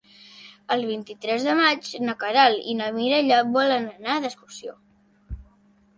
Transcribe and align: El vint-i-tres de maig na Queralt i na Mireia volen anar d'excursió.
El 0.75 0.85
vint-i-tres 0.91 1.45
de 1.49 1.53
maig 1.59 1.91
na 2.07 2.17
Queralt 2.23 2.65
i 2.73 2.75
na 2.81 2.89
Mireia 2.97 3.41
volen 3.59 3.89
anar 3.95 4.17
d'excursió. 4.25 4.79